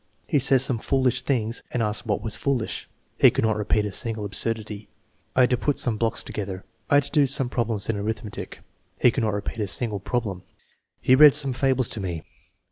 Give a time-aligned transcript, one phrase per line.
[0.25, 3.91] He said some foolish things and asked what was foolish [he could not repeat a
[3.91, 4.89] single absurdity].
[5.35, 6.63] I had to put some blocks together.
[6.89, 8.61] I had to do some problems in arithmetic
[8.99, 10.41] [he could not repeat a single prob lem].
[11.01, 12.23] He read some fables to me.